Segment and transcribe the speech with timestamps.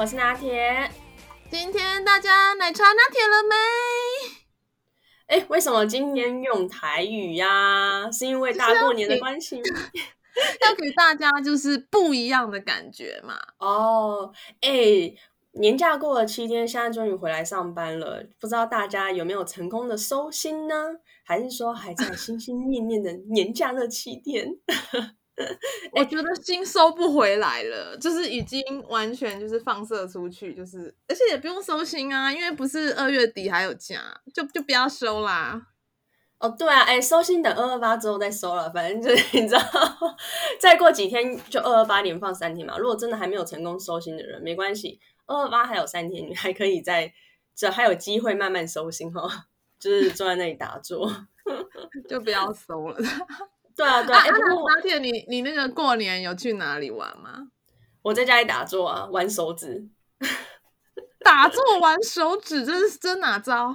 [0.00, 0.90] 茶，我是拿铁。
[1.50, 3.54] 今天大家奶茶拿铁了没？
[5.26, 8.10] 哎，为什么今天用台语呀？
[8.10, 9.80] 是因为大过年的关系吗？
[10.66, 13.38] 要给大家就是不一样的感觉嘛。
[13.58, 15.12] 哦，哎，
[15.52, 18.24] 年假过了七天，现在终于回来上班了。
[18.40, 20.74] 不知道大家有没有成功的收心呢？
[21.24, 24.48] 还是说还在心心念念的年假那七天？
[25.92, 34.00] 我觉得心收不回来了，就是已经完全就是放射出去，就是而且也不用收心啊，因为不是二月底还有假，
[34.34, 35.66] 就就不要收啦。
[36.38, 39.60] 哦，对啊，哎，收心等二二八之后再收了，反正就是 你知道，
[40.58, 42.78] 再过几天就二二八连放三天嘛。
[42.78, 47.12] 如果真的还没有成功收心的人，没关系，二二八还有三天，你还可以在
[47.54, 49.30] 这还有机会慢慢收心哦，
[49.78, 51.14] 就是坐在那里打坐，
[52.08, 52.96] 就不要收了。
[53.80, 54.20] 对啊，对啊。
[54.20, 54.36] 哎、啊，
[54.74, 57.48] 拿铁，你你那个过年有去哪里玩吗？
[58.02, 59.88] 我在家里打坐啊，玩手指。
[61.24, 63.74] 打坐玩手指，这是真哪招？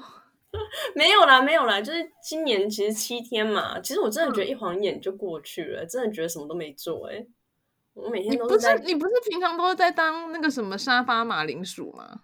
[0.94, 7.28] 没有啦，没有啦，就是今年其实七天嘛，其实我真的觉得一晃眼就过去了，嗯、真的觉得什么都没做哎、欸。
[7.94, 12.22] 我每天都是在，你不是你不是平常都是在当那个什么沙发马铃薯吗？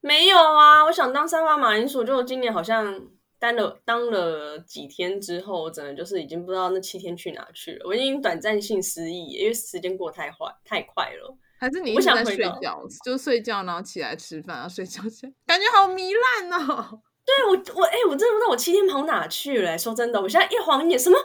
[0.00, 3.00] 没有啊，我想当沙发马铃薯，就今年好像。
[3.38, 7.84] 当了当了几天之后，我真的就是已经不知道那七天去哪去了。
[7.86, 11.36] 我已经短暂性失忆，因为时间过太快太快了。
[11.58, 17.00] 还是你一直在睡觉，就睡觉，然后起来吃饭，然后睡觉起来，感觉好糜烂哦。
[17.24, 19.76] 对我我哎、欸，我真的不知道我七天跑哪去了。
[19.76, 21.18] 说真的，我现在一晃眼，什么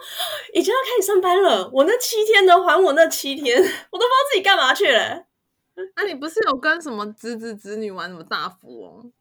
[0.52, 1.70] 已经要开始上班了。
[1.72, 2.60] 我那七天呢？
[2.62, 5.00] 还我那七天，我都不知道自己干嘛去了。
[5.94, 9.12] 啊，你不是有跟什么侄子侄女玩什么大富翁？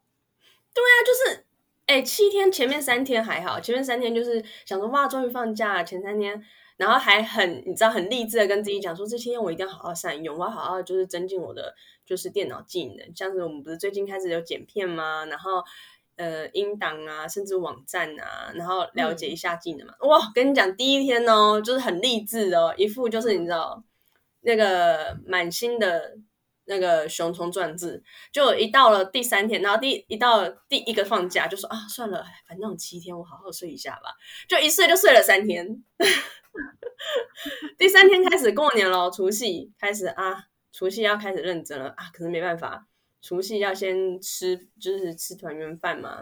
[0.73, 1.45] 对啊，就是。
[1.91, 5.83] 哎、欸，七天前面三天还好，前面三天就是想说哇，终于放假了。
[5.83, 6.41] 前三天，
[6.77, 11.75] 然后还很你知道很励志的跟自己讲说，这七天我一定要好好善用，我要好好就是增进我的
[12.05, 13.13] 就是电脑技能。
[13.13, 15.25] 像是我们不是最近开始有剪片吗？
[15.25, 15.61] 然后
[16.15, 19.93] 呃音档啊，甚至网站啊，然后了解一下技能嘛。
[19.99, 23.83] 嗯、哇，跟你讲第一天哦，就是很励志哦，一副就是你知道
[24.39, 26.15] 那个满心的。
[26.71, 28.01] 那个熊虫传志，
[28.31, 34.13] 就一到了第三天，然后第一到了第一个放假，就说啊，算了，反正七天，我好好睡一下吧。
[34.47, 35.83] 就一睡就睡了三天。
[37.77, 42.09] 第三天开始过年了，除夕开始啊，除夕要开始认真了啊。
[42.13, 42.87] 可是没办法，
[43.21, 46.21] 除夕要先吃，就是吃团圆饭嘛。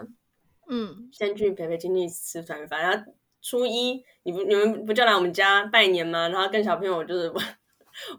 [0.68, 2.82] 嗯，先去陪陪亲戚吃团圆饭。
[2.82, 6.28] 然后初一，你不你们不就来我们家拜年吗？
[6.28, 7.46] 然后跟小朋友就是玩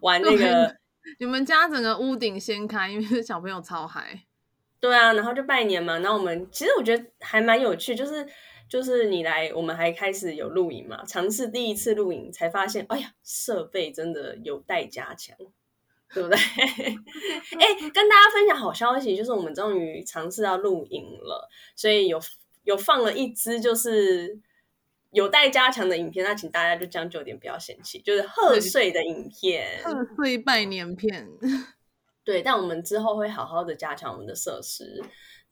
[0.00, 0.80] 玩那个。
[1.18, 4.22] 你们家整个屋顶掀开，因为小朋友超嗨。
[4.80, 5.98] 对啊，然后就拜年嘛。
[5.98, 8.26] 然后我们其实我觉得还蛮有趣，就是
[8.68, 15.36] 就是你来，我们还开始有录影嘛，尝试第一次录影，才发现，哎呀，设备真的有待加强，
[16.12, 16.36] 对不对？
[17.58, 22.20] 哎，跟大家分享好消息，就是我们终于尝试到录影了，所以有
[22.64, 24.40] 有放了一支，就是。
[25.12, 28.00] 有待加强的影片，那请大家就将就点，不要嫌弃。
[28.00, 31.28] 就是贺岁的影片，贺岁拜年片。
[32.24, 35.02] 对，但我们之后会好好的加强我们的设施。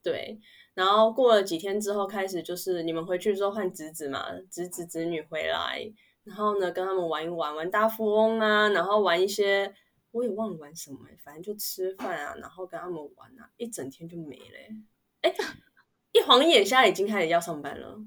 [0.03, 0.41] 对，
[0.73, 5.93] 然后过了几天之后，开始就是你们回去之后换侄子嘛，侄子侄女回来，
[6.25, 9.75] 然后呢跟他们玩一玩，玩大富翁啊，然后玩一些
[10.13, 14.75] 我也忘了玩什么，反正就吃饭啊，然后跟他们玩啊，一整天就没了。
[15.21, 15.35] 哎，
[16.13, 17.99] 一晃眼，现在已经开始要上班了。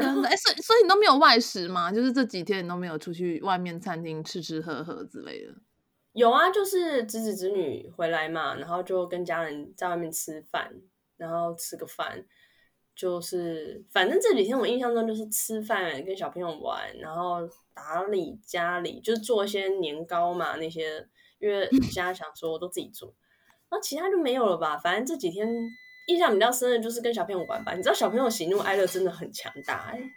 [0.00, 1.92] 哎，所以所以你都没有外食吗？
[1.92, 5.54] 就是这几天你都没有出去外面餐厅吃吃喝喝之类的？
[6.12, 10.72] 有啊，就是侄子侄女回来嘛，然后就跟家人在外面吃饭，
[11.16, 12.24] 然后吃个饭，
[12.94, 21.06] 就是反正这几天我印象中就是吃饭跟小朋友玩，然后打理家里，就是做一些年糕嘛那些，
[21.38, 23.14] 因为现在想说我都自己做，
[23.68, 25.48] 然后其他就没有了吧，反正这几天。
[26.06, 30.10] 印象比较深的就是跟小朋友玩吧，你知道小朋友喜怒哀乐真的很强大哎、欸。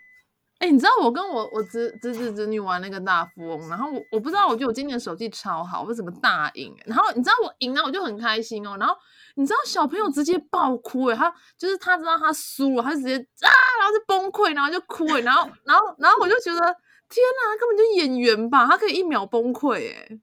[0.60, 6.76] 哎、你知道我跟我我侄侄子侄女玩那个大富翁，然后我我不知道，我觉得我今年手气超好，我怎么大赢？
[6.88, 8.76] 然后你知道我赢了，我就很开心哦。
[8.80, 8.96] 然后
[9.36, 20.20] 你知道小朋友直接爆哭哎，他就是他知道他输了，他就直接啊，然后就崩溃，然后就哭哎，然后然后然后我就觉得天哪，他根本就演员吧，他可以一秒崩溃哎。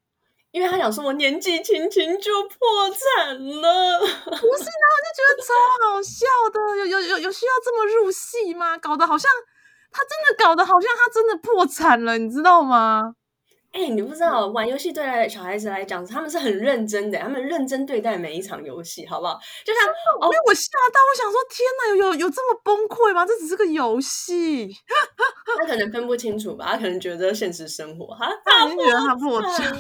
[0.55, 4.31] 因为他想说，我年纪轻轻就破产了，不是？
[4.31, 5.53] 然后我就觉得超
[5.91, 8.79] 好笑的，有有有有需要这么入戏吗？
[8.79, 9.29] 搞得好像
[9.91, 13.17] 他真的搞得好像他真的破产了，你知道吗？
[13.73, 19.37] 哎、欸，你不知道玩游戏对待小孩子来讲，他们是很认真的，他们认真对待每一场游戏，好不好？
[19.65, 19.83] 就像
[20.21, 23.27] 哦，因为我吓到，我想说，天哪，有有有这么崩溃吗？
[23.27, 24.73] 这只是个游戏，
[25.59, 26.67] 他可能分不清楚吧？
[26.71, 29.77] 他可能觉得现实生活，哈， 他觉得他破产。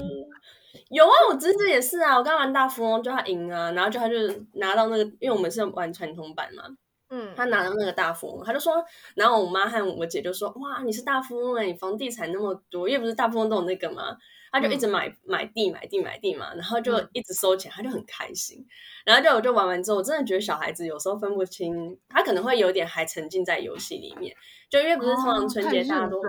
[0.94, 4.14] 有啊，我侄子也是啊，我刚玩大富翁，就他赢啊，然后就他就
[4.52, 6.62] 拿到那个，因为我们是玩传统版嘛，
[7.11, 8.75] 嗯，他拿到那个大富翁，他就说，
[9.17, 14.17] 然后我妈和我姐就说，哇，你是大富翁哎，你房地产那么多，又不是大富翁都有那个嘛？
[14.52, 18.64] 他就一直买、嗯、买地买地买地嘛，然后就一直收钱，他就很开心。
[19.05, 24.32] 然后就我就玩完之后，我真的觉得小孩子有时候分不清，他可能会有点还沉浸在游戏里面，
[24.70, 26.23] 就因为不是通常春节大家都，哦、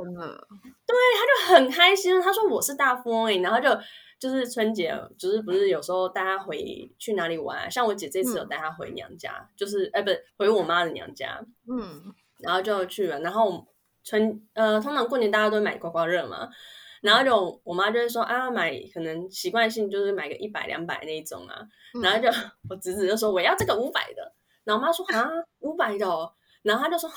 [0.88, 2.20] 对，他就很开心。
[2.20, 3.70] 他说我是大富翁哎，然后就。
[4.26, 7.70] 就是春节，就是不是有时候带他回去哪里玩啊？
[7.70, 11.40] 像我姐这次有带她回娘家，嗯、就是哎，不是回我妈的娘家，
[11.70, 13.20] 嗯，然后就去了。
[13.20, 13.64] 然后
[14.04, 16.50] 春呃，通常过年大家都会买刮刮乐嘛，
[17.02, 21.62] 然后就我妈就会说啊，买可能习惯性就是买个一百两百那一种啊，
[22.02, 22.28] 然后就
[22.68, 24.34] 我侄子就说我要这个五百的，
[24.64, 25.30] 然后我妈说啊
[25.60, 26.34] 五百的，哦，
[26.64, 27.16] 然后他就说哼，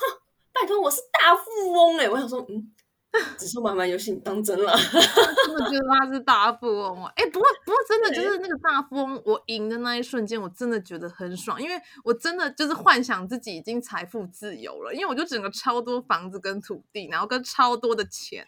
[0.53, 2.71] 拜托我是大富翁哎，我想说嗯。
[3.37, 4.71] 只是玩玩游戏，你当真了？
[4.77, 7.11] 真的觉得他是大富翁啊！
[7.15, 18.45] 哎、欸，不过不过，真的就是那个大富翁，我赢的那一瞬间，我真的觉得很爽，因为我真的就是幻想自己已经财富自由了，因为我就整个超多房子跟土地，然后跟超多的钱，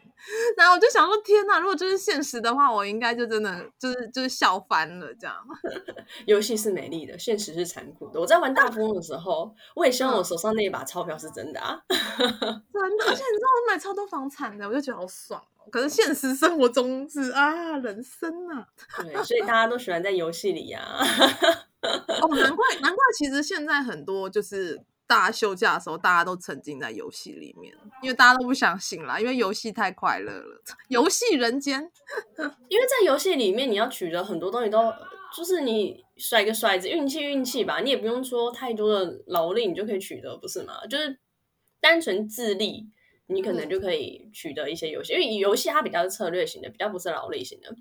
[0.55, 1.59] 然后我就想说，天哪！
[1.59, 5.35] 如果这是现实的话，我应该就真的就是就是笑翻了这样。
[6.27, 8.19] 游戏是美丽的，现实是残酷的。
[8.19, 11.81] 我在玩大富翁的时候，我也希望我手上那一把钞票是真的啊！
[11.89, 11.97] 真
[12.29, 14.50] 的，而且你知道我买超多房产。
[14.59, 18.67] 我就觉得好爽哦，可是现实生活中是啊，人生啊，
[19.03, 21.05] 对，所以大家都喜欢在游戏里呀、啊。
[21.81, 31.91] 哦，难怪难怪，其实现在很多就是大家休假的时候，大家都沉浸在游戏里面，因为大家都不想醒来，因为游戏太快乐了， 游戏人间。
[32.69, 34.93] 因为在游戏里面，你要取得很多东西都，都
[35.35, 40.85] 就是你甩个骰子，运气运气吧，你也不用说太多的劳力，你就可以取得，不是吗？
[40.89, 41.19] 就是
[41.79, 42.89] 单纯智力。
[43.31, 47.75] 你可能就可以取得一些游戏，因为游戏它比较是策略型的，比较不是劳力型的。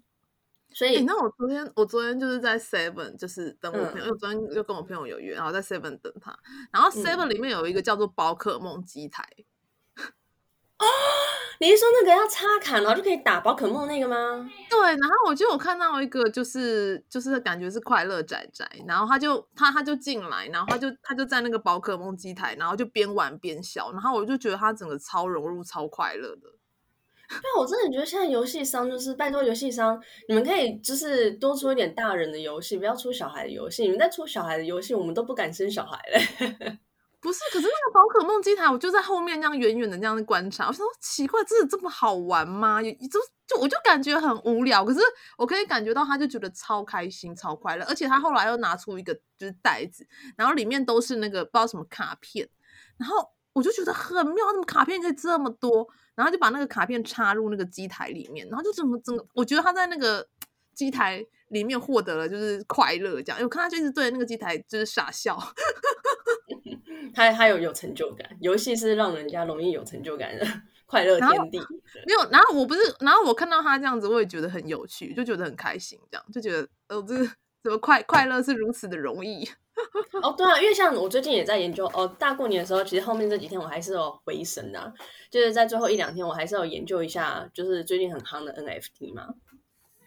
[0.72, 6.38] 所以，那我昨天我昨天就是在 Seven，就是等我朋友，嗯、因为我昨天就跟我朋友有约，然后在 Seven 等他。
[6.72, 9.24] 然后 Seven 里面有一个叫做宝可梦机台。
[10.78, 10.86] 哦，
[11.58, 14.48] 你是说那个要插卡然后就可以打宝可梦那个吗？
[14.80, 26.48] 对，然后我就有看到一个，就是就是感觉是快乐宅宅，然后他就他他就进来，然后他就他就在那个宝可梦机台，然后就边玩边笑，然后我就觉得他整个超融入、超快乐的。
[27.28, 33.82] 对，我真的觉得现在游戏商就是拜托游戏商，你们可以就是多出一点大人的游戏，不要出小孩的游戏。
[33.82, 36.78] 你们在出小孩的游戏，我们都不敢生小孩嘞。
[37.20, 40.68] 不是，可是那个宝可梦机台，我就在后面那样远远的那样的观察。
[40.68, 42.82] 我想说，奇怪，真的这么好玩吗？
[42.82, 45.00] 就就我就感觉很无聊，可是
[45.36, 47.84] 我可以感觉到他就觉得超开心、超快乐。
[47.84, 50.06] 而且他后来又拿出一个就是袋子，
[50.36, 52.48] 然后里面都是那个不知道什么卡片，
[52.96, 53.16] 然后
[53.52, 55.86] 我就觉得很妙，怎么卡片可以这么多？
[56.14, 60.26] 然后就把那个卡片插入那个机台里面，然后就整个整个，我觉得他在那个
[60.74, 63.42] 机台里面获得了就是快乐，这样。
[63.42, 65.38] 我看他就一直对着那个机台就是傻笑。
[67.14, 70.46] 他他有有成就感，游戏是让人家容易有成就感的
[70.86, 71.58] 快乐天地。
[72.06, 77.26] 没有，然后我不是，然后我看到他这样子，我也觉得很有趣，就觉得很开心，这样就觉得哦，这个
[77.62, 79.48] 怎么快快乐是如此的容易。
[80.22, 84.92] 哦，对啊，因为像我最近也在研究哦，大过年的时候，其实后面这几天我还是有回神的，
[85.30, 89.28] 就是在最后一两天，我还是有研究一下，就是最近很夯的 NFT 嘛，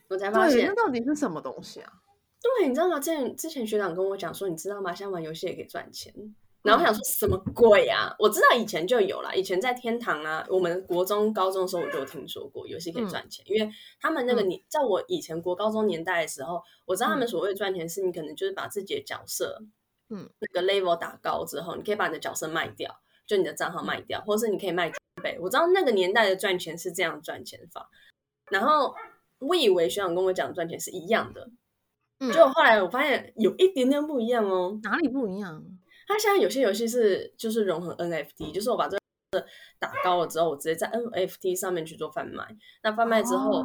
[0.09, 1.91] 我才发现那到底是什么东西啊？
[2.59, 2.99] 对，你知道吗？
[2.99, 4.93] 之前之前学长跟我讲说，你知道吗？
[4.93, 6.13] 现在玩游戏也可以赚钱。
[6.63, 8.15] 然后我想说什么鬼啊？
[8.17, 19.61] 我知道以前就有了，以前在天堂啊，我们国中、高中的时候我就有听说过游戏可以赚钱，嗯、因为他们那个年，在我以前国高中年代的时候，我知道他们所谓赚钱是你可能就是把自己的角色，
[20.09, 25.37] 嗯，那个 level 打高之后，你可以把你的角色卖掉，就你的账号卖掉，或是你可以卖装备。
[25.41, 27.89] 我知道那个年代的赚钱是这样赚钱法，
[28.49, 28.95] 然后
[29.39, 31.49] 我以为学长跟我讲赚钱是一样的，
[32.21, 35.61] 嗯，结果后来我发现有一点点不一样哦，哪里不一样？
[36.07, 38.97] 它现在有些游戏是就是融合 NFT，就是我把这
[39.31, 39.45] 个
[39.79, 42.45] 打高了之后，我直接在 NFT 上面去做贩卖。
[42.81, 43.63] 那贩卖之后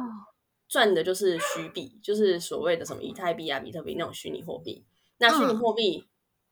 [0.67, 4.85] 赚的就是虚币，就是所谓的什么以太币啊、比特币那种虚拟货币。
[5.17, 6.07] 那虚拟货币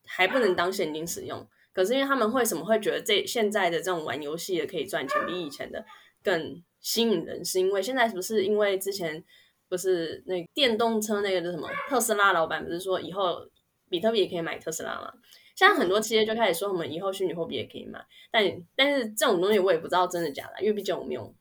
[0.06, 5.86] 还不能当现金使用，可是因为他们为什么会觉得这现在的这种玩游戏的可以赚钱，比以前的
[6.24, 7.44] 更吸引人？
[7.46, 9.24] 是因为现在是不是因为之前
[9.70, 13.38] 不是那电动车那个叫什么特斯拉老板不是说以后
[13.89, 15.13] 比特币也可以买特斯拉吗？
[15.57, 17.99] 现在很多企业就开始说，我们以后虚拟货币也可以买，
[18.29, 21.33] 但但是这种东西我也不知道真的假的，因为毕竟我没有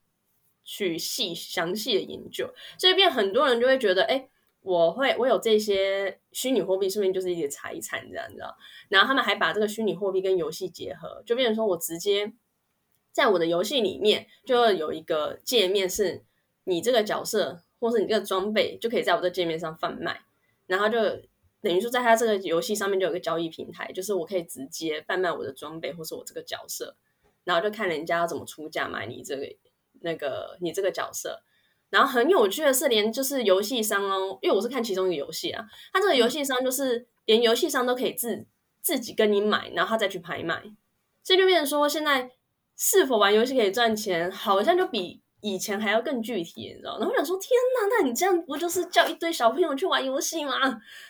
[0.64, 4.26] 去细详细的研究，所以变很多人就会觉得，哎，
[4.62, 8.56] 我会我有这些虚拟货币，说不定就是一些财产这样，你知道？
[8.88, 12.32] 然后他们还把这个虚拟货币跟游戏结合，就变成说我直接
[13.12, 16.24] 在我的游戏里面就有一个界面，是
[16.64, 20.22] 你这个角色或是你这个装备，就可以在我这界面上贩卖。
[20.66, 20.98] 然后就
[21.66, 26.96] 等于说，在他这个游戏上面就有个交易平台，就是我可以直接贩卖我的装备，或是我这个角色。
[27.42, 29.46] 然后就看人家要怎么出价买你这个
[30.00, 31.42] 那个你这个角色。
[31.90, 38.46] 然后很有趣的是，连就是游戏商哦，因为我是看其中一个游戏啊，他这个游戏商就是连游戏商都可以自
[38.82, 40.62] 自己跟你买，然后他再去拍卖。
[41.22, 42.30] 这就变成说，现在
[42.76, 46.98] 是否玩游戏可以赚钱，好像就比以前还要更具体，你知道？
[46.98, 50.54] 然后我想说，天哪，那你这样不就是叫一堆小朋友去玩游戏吗？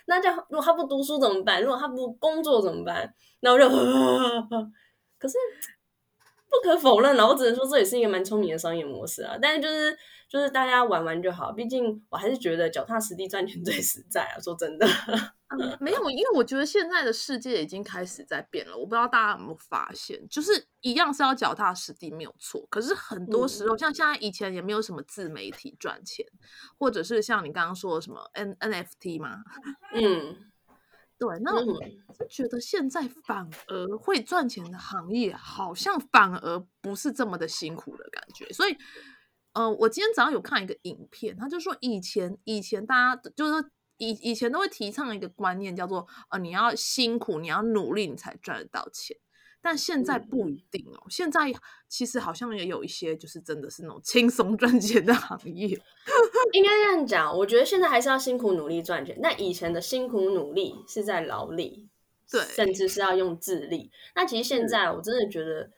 [0.06, 1.62] 那这样如果他不读书怎么办？
[1.62, 3.14] 如果他不工作怎么办？
[3.40, 4.70] 那我就呵呵呵，
[5.18, 5.36] 可是。
[6.48, 9.36] 不可否认，然后我只能说这也是一个蛮聪明的商业模式啊。
[9.42, 9.94] 但是就是
[10.28, 14.40] 就是大家玩玩就好，毕竟我还是觉得脚踏实地赚钱 最实在啊。
[14.40, 14.86] 说真的，
[15.48, 18.76] 嗯，没有，因为我觉得现在的世界已经开始在变了。
[18.76, 26.26] 我不知道大家有没有发现，就是一样是要脚踏实地没有错，可是很多时候，嗯、像现在以前也没有什么自媒体赚钱，
[26.78, 29.42] 或者是像你刚刚说的什么 N NFT 嘛，
[29.94, 30.36] 嗯。
[31.18, 31.80] 对，那我
[32.28, 38.46] 觉得现在反而会赚钱的行业，好像反而不是这么的辛苦的感觉。
[38.52, 38.76] 所以，
[39.56, 49.16] 呃，我今天早上有看一个影片，他就说以前以前大家就是以以前都会提倡一个观念，叫做呃你要辛苦，你要努力，你才赚得到钱。
[49.62, 51.52] 但现在不一定哦，现在
[51.88, 55.68] 其实好像也有一些就是真的是那种轻松赚钱的行业。
[56.52, 59.18] 应该这样讲，我觉得现在还是要辛苦努力赚钱。
[59.22, 61.88] 那以前的辛苦努力是在劳力，
[62.30, 63.90] 对，甚至是要用智力。
[64.14, 65.70] 那其实现在我真的觉得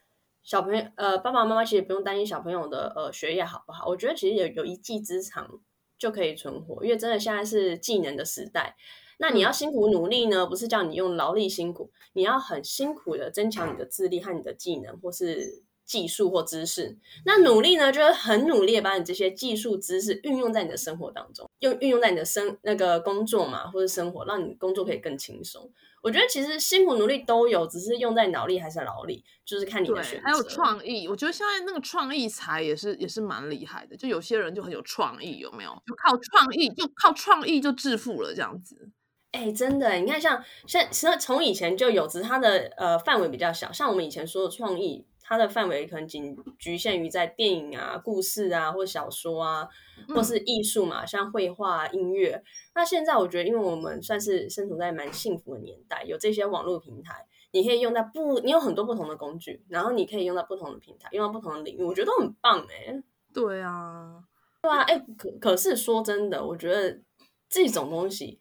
[0.43, 3.87] 小朋友，呃，爸爸妈妈其实不用担心小朋友的呃学业好不好。
[3.87, 5.61] 我觉得其实有有一技之长
[5.99, 8.77] 就可以存活，因为真的现在是技能的时代。
[9.19, 10.47] 那你要辛苦努力呢？
[10.47, 16.97] 不是叫你用劳力辛苦，你要很辛苦的增强你的智力和你的技能，或是技术或知识。
[17.25, 25.69] 那努力呢，就是很努力的把你这些技术知识运用在你的生活当中，用运用在你的生那个工作嘛，或者生活，让你工作可以更轻松。
[26.03, 30.25] 我觉得其实辛苦努力都有，只是用在脑力还是劳力，就是看你的选择。
[30.25, 33.97] 还有创意，我觉得现在那个创意才也是也是蛮厉害的。
[33.97, 35.71] 就有些人就很有创意，有没有？
[35.87, 38.91] 就靠创意，就靠创意就致富了这样子。
[39.33, 43.71] 哎、欸，真的，你看像，像现实从以前就有，只是它的呃范围比较小。
[43.71, 49.69] 像我们以前说的创意，它的范围可能仅局限于在电影啊、故事啊，或小说啊，
[50.09, 52.43] 或是艺术嘛，像绘画、音乐。
[52.75, 63.03] 那现在我觉得，因为我们算是生活在蛮幸福的年代，有这些网络平台，你可以用在不，你有很多不同的工具，然后你可以用在不同的平台，用到不同的领域，我觉得都很棒哎、欸。
[63.35, 64.25] 对啊，
[64.63, 67.03] 对啊，哎、欸，可可是说真的，我觉得
[67.51, 68.41] 这种东西。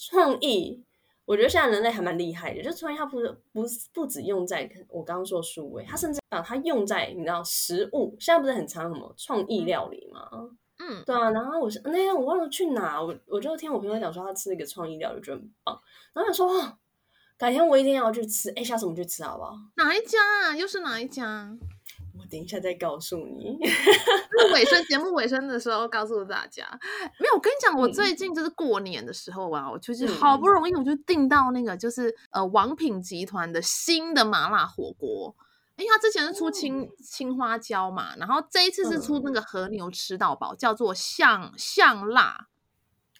[0.00, 0.84] 创意，
[1.28, 2.62] 我觉得现在人类还蛮厉害的。
[2.62, 8.16] 就创意，它不是不不只用在我刚刚说的数位，它甚至把它用在你知道食物。
[8.18, 10.26] 现在不是很常什么创意料理吗？
[10.78, 11.30] 嗯，对啊。
[11.30, 15.78] 然后我是那天我忘了去哪，我我就听我朋友讲说他吃了一个创意料理，觉得很棒。
[16.14, 16.78] 然后他说哦，
[17.36, 18.50] 改天我一定要去吃。
[18.56, 19.54] 哎，下次我们去吃好不好？
[19.76, 20.56] 哪一家啊？
[20.56, 21.54] 又是哪一家？
[22.18, 23.58] 我等一下再告诉你。
[24.52, 26.66] 尾声节目尾声的时候告诉大家，
[27.18, 27.34] 没有。
[27.34, 35.36] 我跟你讲，我最近就是过年的时候啊，嗯、我就是好不容易我就订到那个就是呃王品集团的新的麻辣火锅。
[35.76, 42.48] 哎，他之前是出青、嗯、青花椒嘛，然后这一次是出那个和牛吃到饱，叫做香香辣。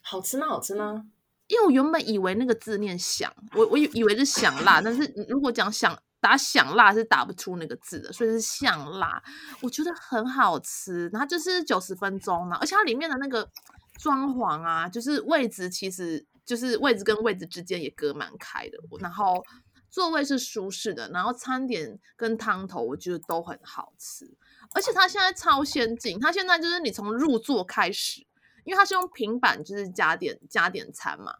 [0.01, 0.47] 好吃吗？
[0.47, 1.05] 好吃吗？
[1.47, 5.97] 因为我原本以为那个字念香，我我以以为是香辣，但是如果讲香。
[6.21, 9.21] 打响辣是打不出那个字的，所以是香辣，
[9.61, 11.07] 我觉得很好吃。
[11.13, 13.49] 然后就是九十分钟嘛，而且它里面的那个
[13.97, 19.43] 装潢啊，就是位置其实就是位置跟位置之间也隔蛮开的，然后
[19.89, 24.37] 座位是舒适的，然后餐点跟汤头我觉得都很好吃。
[24.73, 28.21] 而且它现在超先进，它现在就是你从入座开始，
[28.65, 31.33] 因为它是用平板就是加点加点餐嘛。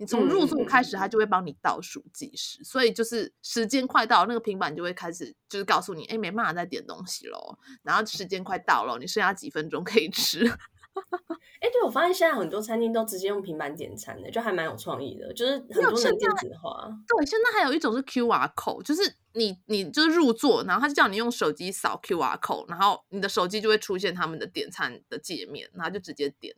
[0.00, 7.58] 你从入座开始，他就会帮你倒数计时，嗯、所以就是时间快到，那个平板就会开始就是告诉你，哎，没办法再点东西喽。
[7.82, 10.48] 然后时间快到了，你剩下几分钟可以吃。
[10.48, 16.88] 哎，对，我发现现在很多餐厅都直接用平板点餐的，就还蛮有创意的，就是很多人电子化。
[17.06, 26.56] 对，现在还有一种是 QR code，就是你你就是入座，然后他就叫你用手机扫 QR code，然后你的手机就会出现他们的点餐的界面，然后就直接点。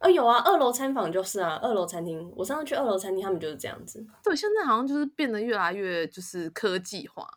[0.00, 2.32] 哦，有啊，二楼餐房就是啊，二楼餐厅。
[2.36, 4.06] 我上次去二楼餐厅，他们就是这样子。
[4.22, 7.28] 对，现在好像就是变得越来越就是科技化，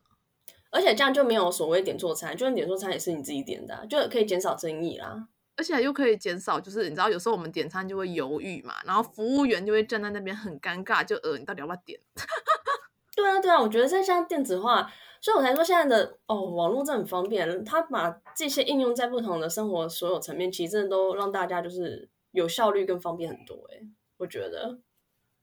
[0.69, 5.27] 而且这样就没有所谓点错餐，就算点错餐也是你自己点的啊，就可以减少争议啦。
[5.57, 11.99] 而且又可以减少，就是你知道有时候我们点餐就会犹豫嘛，然后服务员就会站在那边很尴尬，就呃，你到底要不要点？
[13.15, 14.87] 对啊，对啊，我觉得现在像电子化，
[15.19, 22.07] 所以我才说现在的哦，网络真的很方便，他把这些应用在不同的生活所有层面，其实真的都让大家就是。
[22.31, 24.79] 有效率跟方便很多哎、欸，我觉得。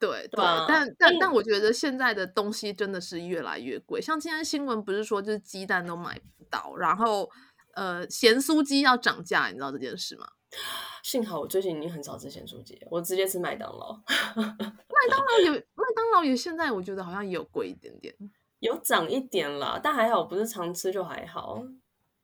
[0.00, 4.00] 对对，但但但我觉得现在的东西真的是越来越贵。
[4.00, 7.28] 像今天新闻不是说，就是鸡蛋都买不到，然后
[7.74, 10.28] 呃，咸酥鸡要涨价，你知道这件事吗？
[11.02, 13.92] 幸好我最近已经很少吃咸酥鸡，我直接吃麦当劳。
[14.36, 18.14] 麦当劳有麦当劳也现在我觉得好像也有贵一点点，
[18.60, 21.64] 有涨一点啦，但还好不是常吃就还好。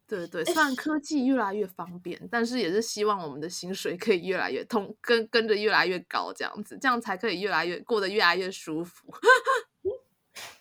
[0.07, 9.07] 对对，虽然 科技越来越方便，欸、但是也是希望我们的薪水可以越来越通跟跟着越来越高，这样子，这样才可以越来越过得越来越舒服。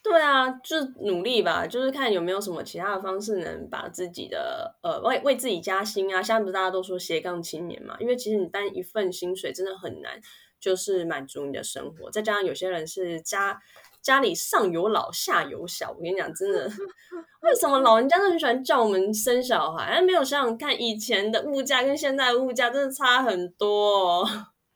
[0.03, 6.21] 对啊，就是努力吧，就是看有没有什么其他的方式能把自己的呃为为自己加薪啊。
[6.21, 7.97] 现在不是大家都说斜杠青年嘛？
[7.99, 10.21] 因为其实你单一份薪水真的很难，
[10.59, 12.11] 就是满足你的生活。
[12.11, 13.59] 再加上有些人是家
[14.03, 16.69] 家里上有老下有小，我跟你讲，真的。
[17.41, 20.01] 为什么老人家都很喜欢叫我们生小孩？
[20.01, 24.23] 没有想想看，以前的物价跟现在的物价真的差很多。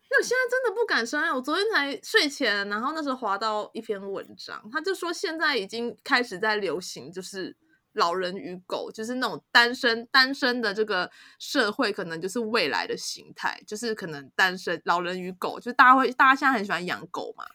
[0.09, 1.21] 那我现在真的不敢生。
[1.35, 7.55] 我昨天才睡前，然后那时候滑到一篇文章，他就说现在已经开始在流行，就是
[7.93, 17.45] 老人与狗，就是那种单身单身的这个社会，可能就是未来的形态，就是可能单身老人与狗，就大家会大家现在很喜欢养狗嘛。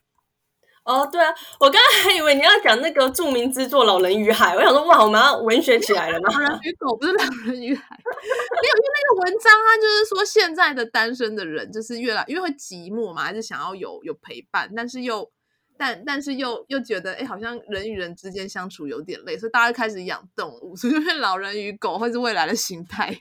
[0.85, 6.29] 哦，对啊，我刚刚还以为你要讲那个著名之作《老人与海》，我想说哇，我们要文学起来了吗？
[6.33, 15.31] 老人与狗不是《老人与海》， 没有，因为那个文章它就是说现在的单身的人就是越来，因为会寂寞嘛，还是想要有有陪伴，但是又
[15.79, 23.17] 但但是又又觉得哎，好像人与人之间相处有点累，所以大家开始养动物，所以就是老人与狗会是未来的形态。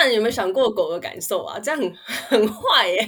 [0.00, 1.60] 那你有没有想过狗的感受啊？
[1.60, 1.94] 这样很
[2.40, 3.04] 很坏耶。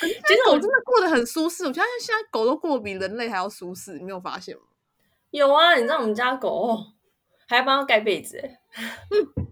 [0.00, 4.62] 其实我真的过得很舒适，我觉得现在狗都过得比人类还要舒适，你没有发现吗？
[5.30, 6.76] 有啊，你知道我们家狗
[7.46, 8.42] 还要帮它盖被子，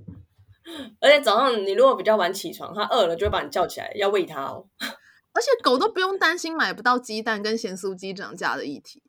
[1.00, 4.66] 而且早上你如果比较晚起床，它饿了就会把你叫起来要喂它哦。
[5.32, 9.00] 而且狗都不用担心买不到鸡蛋跟咸酥鸡涨价的议题，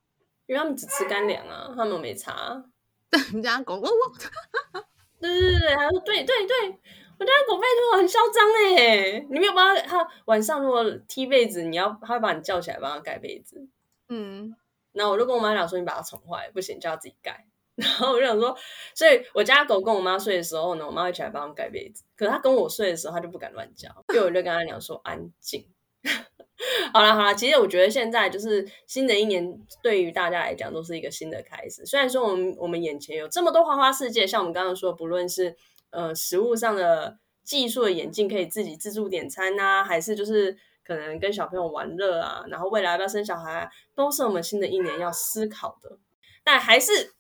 [0.46, 2.64] 因为他们只吃干粮啊，他们没差。
[3.10, 4.84] 但我们家狗，汪汪，
[5.20, 6.80] 对对对，还说对对对。
[7.18, 8.46] 我家狗拜托很嚣张
[8.78, 13.68] 哎，你没有帮它，它晚上如果踢被子，你要它会把你叫起来帮它盖被子。
[14.10, 14.56] 嗯，
[14.92, 17.46] 然后我就跟我妈讲说，你把它宠坏不行，叫它自己盖。
[17.76, 18.56] 然后我就想说，
[18.94, 22.04] 所以我家狗跟我妈睡的时候呢，我妈会起来帮它盖被子。
[22.16, 25.68] 可是它跟我睡的时候，它就不敢乱叫，所以我就跟它讲说安静。
[26.94, 31.86] 好了好了，其实我觉得现在就是新的一年，对于大家来讲都是一个新的开始。
[31.86, 35.58] 虽然说我们我们眼前有这么多花花世界，像我们刚刚说，不论是
[35.96, 40.56] 呃，食物上的技术的演进，可以自己自助点餐啊，还是就是
[40.86, 45.98] 可能跟小朋友玩乐啊，然后未来要不要生小孩啊，都是我们新的一年要思考的。
[46.44, 47.14] 但还是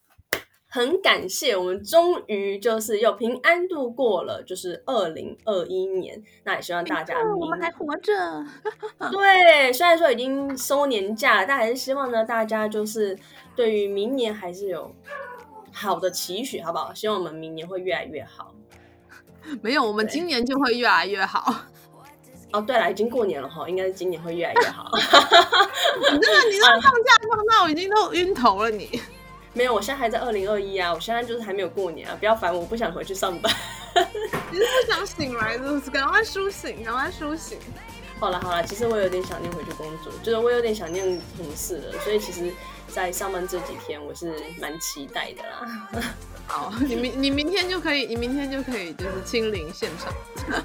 [0.68, 6.22] 很感谢，我们终于就是又平安度过了，就是二零二一年。
[6.44, 8.14] 那也希望大家，我们还活着。
[9.12, 13.18] 对，虽然说已经收年假，但还是希望呢，大家就是
[13.56, 14.94] 对于明年还是有。
[15.78, 16.94] 好的期许，好不好？
[16.94, 18.56] 希望我们明年会越来越好。
[19.62, 21.53] 没有，我们今年就会越来越好。
[22.51, 24.89] 哦，对了，已经过年了哈，应该是今年会越来越好。
[24.95, 29.01] 你那个，你那个 放假放到我已经都晕头了你。
[29.53, 33.53] 没有，我现在还在二零二一啊，我现在就是还没有过年啊，不要烦我，我不想回去上班。
[34.51, 35.89] 你是不想醒来是不是？
[35.89, 37.58] 赶快苏醒，赶快苏醒。
[38.19, 41.04] 好了好了，其实我有点想念回去工作，就是我有点想念
[41.38, 42.51] 同事了，所以其实。
[42.88, 45.89] 在上班这几天，我是蛮期待的啦。
[46.47, 50.13] 好， 你明你明天就可以，你明天就可以就是亲临现场。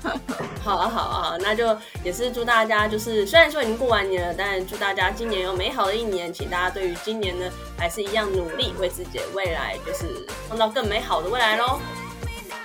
[0.63, 6.31] 好啊，好啊，那就也是祝大家，就是虽然说已经过完年了，但祝大家今年有美好的一年。
[6.33, 11.81] 请大家对于今年呢，还是一样努力，为自己的未来就是创造更美好的未来喽。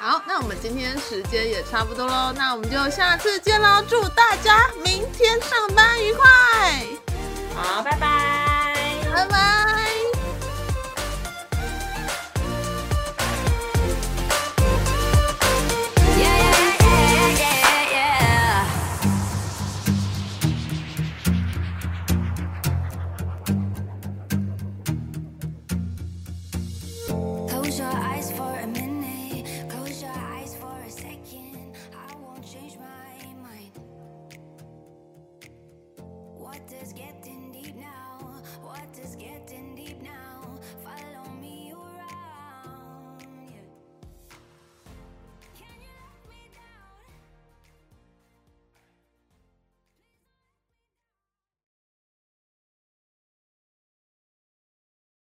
[0.07, 3.83] 好，那我们今天时间也差不多喽，那我们就下次见喽。
[3.89, 6.85] 祝大家明天上班愉快。
[7.55, 8.99] 好，拜拜。
[9.11, 9.84] 拜拜。